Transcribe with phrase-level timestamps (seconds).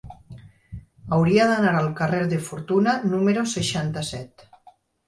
[1.17, 4.53] Hauria d'anar al carrer de Fortuna número seixanta-set.